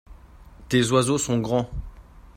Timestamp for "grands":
1.37-1.69